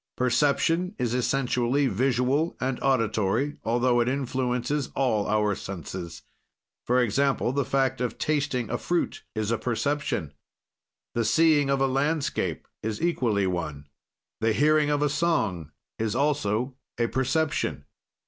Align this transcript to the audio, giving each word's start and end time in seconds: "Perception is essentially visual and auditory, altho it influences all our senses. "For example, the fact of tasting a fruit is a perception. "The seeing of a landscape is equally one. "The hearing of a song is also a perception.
"Perception 0.15 0.95
is 0.97 1.13
essentially 1.13 1.85
visual 1.85 2.57
and 2.59 2.81
auditory, 2.81 3.57
altho 3.63 3.99
it 3.99 4.09
influences 4.09 4.89
all 4.95 5.27
our 5.27 5.53
senses. 5.53 6.23
"For 6.87 6.99
example, 6.99 7.51
the 7.53 7.63
fact 7.65 8.01
of 8.01 8.17
tasting 8.17 8.71
a 8.71 8.79
fruit 8.79 9.23
is 9.35 9.51
a 9.51 9.59
perception. 9.59 10.33
"The 11.13 11.23
seeing 11.23 11.69
of 11.69 11.81
a 11.81 11.85
landscape 11.87 12.67
is 12.81 12.99
equally 12.99 13.45
one. 13.45 13.89
"The 14.39 14.53
hearing 14.53 14.89
of 14.89 15.03
a 15.03 15.07
song 15.09 15.69
is 15.99 16.15
also 16.15 16.73
a 16.97 17.05
perception. 17.05 17.85